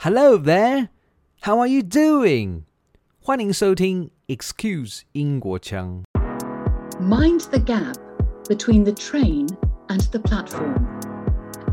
[0.00, 0.89] Hello there,
[1.41, 2.63] how are you doing?
[3.19, 6.03] 欢迎收听 Excuse 英国腔。
[6.99, 7.95] Mind the gap
[8.49, 9.47] between the train
[9.87, 10.75] and the platform.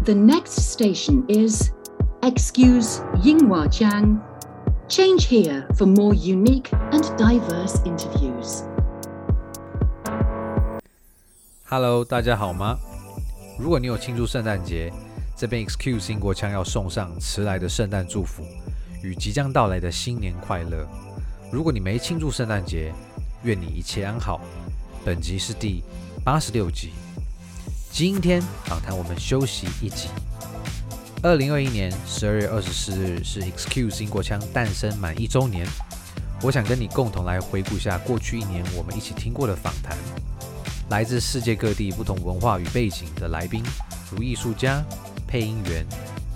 [0.04, 1.71] The next station is
[2.23, 4.21] Excuse Yinghua Jiang.
[4.89, 8.62] Change here for more unique and diverse interviews.
[11.64, 12.79] Hello，大家好吗？
[13.59, 14.93] 如果你有庆祝圣诞节，
[15.39, 18.45] 这边 Excuse 英国腔要送上迟来的圣诞祝福
[19.04, 20.85] 与即将到来的新年快乐。
[21.53, 22.93] 如果你没庆祝圣诞节，
[23.44, 24.40] 愿你一切安好。
[25.04, 25.85] 本集是第
[26.25, 26.90] 八十六集，
[27.93, 30.08] 今天访谈我们休息一集。
[31.22, 35.64] 二零二一年十二月二十四日是 Excuse 英国腔诞生满一周年，
[36.42, 39.97] 我想跟你共同来回顾一下过去一年我们一起听过的访谈。
[40.91, 43.62] 来自世界各地不同文化与背景的来宾，
[44.11, 44.83] 如艺术家、
[45.28, 45.87] 配音员、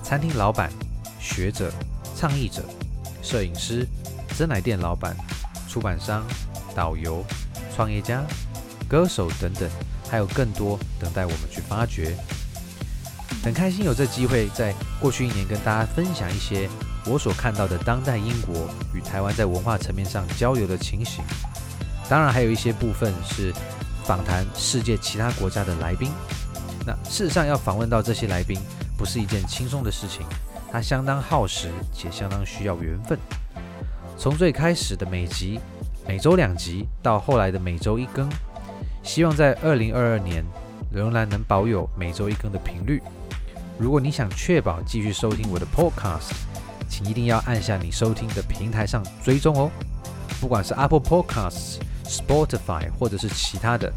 [0.02, 0.70] 餐厅老板、
[1.18, 1.72] 学者、
[2.14, 2.62] 倡议者、
[3.22, 3.86] 摄影师、
[4.36, 5.16] 真奶店老板、
[5.66, 6.22] 出版商、
[6.74, 7.24] 导游、
[7.74, 8.22] 创业家、
[8.86, 9.68] 歌手等等，
[10.10, 12.14] 还有更多等待我们去发掘。
[13.42, 16.68] 很开心有这机会，在过去一年跟大家分享一些
[17.06, 21.24] 我所看到的当代英国与台湾在文化层面上交流的情形。
[22.08, 23.52] 当然，还有一些部分是。
[24.04, 26.10] 访谈世界其他国家的来宾。
[26.84, 28.58] 那事实上，要访问到这些来宾，
[28.96, 30.26] 不是一件轻松的事情，
[30.70, 33.18] 它相当耗时，且相当需要缘分。
[34.18, 35.60] 从最开始的每集
[36.06, 38.28] 每周两集，到后来的每周一更，
[39.02, 40.44] 希望在二零二二年
[40.92, 43.02] 仍然能保有每周一更的频率。
[43.78, 46.32] 如果你想确保继续收听我的 Podcast，
[46.88, 49.70] 请一定要按下你收听的平台上追踪哦，
[50.40, 51.78] 不管是 Apple Podcasts。
[52.04, 53.90] Spotify 或者是其他的，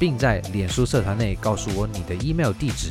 [0.00, 2.90] 并在脸书社团内告诉我你的 email 地址，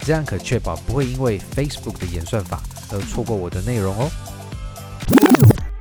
[0.00, 4.10] 这样可确保不会因为 Facebook 的演算法而错过我的内容哦。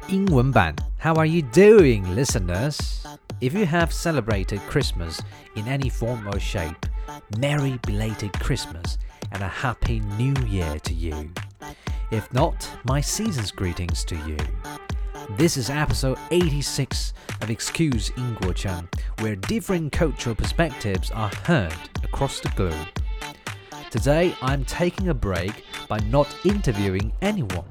[0.08, 2.78] 英文版 How are you doing, listeners?
[3.40, 5.20] If you have celebrated Christmas
[5.56, 6.88] in any form or shape,
[7.40, 8.97] Merry belated Christmas
[9.31, 11.30] and a Happy New Year to you.
[12.09, 14.38] If not, my season's greetings to you.
[15.31, 18.88] This is episode 86 of Excuse Ingguochang,
[19.21, 22.88] where different cultural perspectives are heard across the globe.
[23.91, 27.71] Today, I'm taking a break by not interviewing anyone.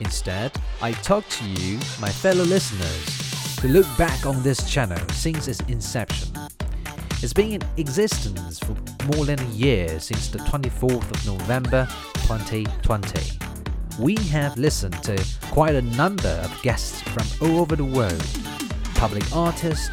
[0.00, 5.48] Instead, I talk to you, my fellow listeners, to look back on this channel since
[5.48, 6.36] its inception.
[7.22, 8.76] It's been in existence for
[9.14, 11.88] more than a year since the 24th of November
[12.26, 13.45] 2020
[13.98, 15.16] we have listened to
[15.50, 18.24] quite a number of guests from all over the world
[18.94, 19.90] public artist,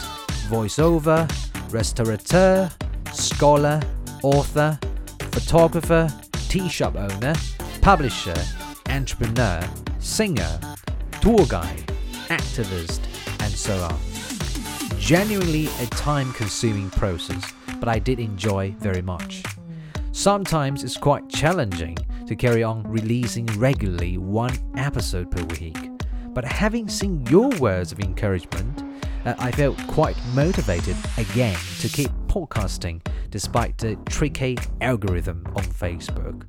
[0.47, 1.29] voiceover,
[1.71, 2.69] restaurateur,
[3.11, 3.81] scholar,
[4.23, 4.79] author,
[5.31, 6.09] photographer,
[6.47, 7.33] tea shop owner,
[7.81, 8.35] publisher,
[8.87, 9.61] entrepreneur,
[9.99, 10.59] singer,
[11.19, 11.83] tour guide,
[12.29, 13.01] activist,
[13.41, 13.99] and so on.
[14.99, 19.43] Genuinely a time consuming process, but I did enjoy very much.
[20.13, 21.97] Sometimes it's quite challenging
[22.27, 25.89] to carry on releasing regularly one episode per week.
[26.33, 28.83] But having seen your words of encouragement,
[29.25, 36.45] uh, I felt quite motivated again to keep podcasting despite the tricky algorithm on Facebook.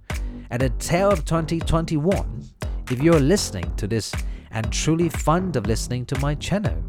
[0.51, 2.45] At the tail of 2021,
[2.91, 4.13] if you're listening to this
[4.51, 6.83] and truly fond of listening to my channel,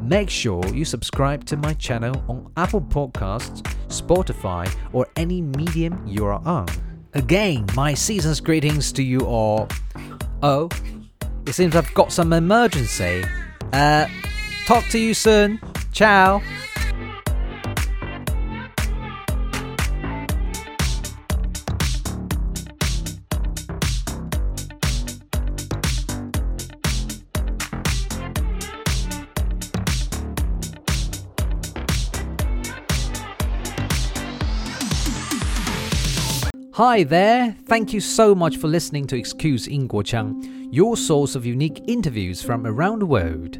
[0.00, 6.24] make sure you subscribe to my channel on Apple Podcasts, Spotify, or any medium you
[6.26, 6.66] are on.
[7.14, 9.68] Again, my season's greetings to you all.
[10.42, 10.68] Oh,
[11.46, 13.24] it seems I've got some emergency.
[13.72, 14.06] Uh,
[14.66, 15.60] talk to you soon.
[15.92, 16.40] Ciao.
[36.80, 37.54] Hi there!
[37.66, 42.66] Thank you so much for listening to Excuse Ingguochang, your source of unique interviews from
[42.66, 43.58] around the world.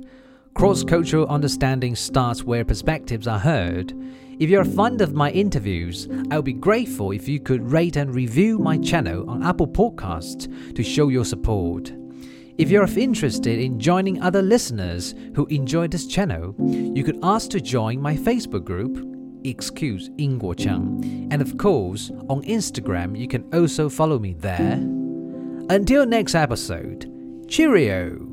[0.55, 3.93] Cross cultural understanding starts where perspectives are heard.
[4.39, 8.15] If you're a fond of my interviews, I'll be grateful if you could rate and
[8.15, 11.93] review my channel on Apple Podcasts to show your support.
[12.57, 17.61] If you're interested in joining other listeners who enjoy this channel, you could ask to
[17.61, 19.10] join my Facebook group
[19.45, 21.29] excuse Ingguo Chang.
[21.31, 24.79] And of course, on Instagram, you can also follow me there.
[25.71, 27.11] Until next episode,
[27.49, 28.30] cheerio!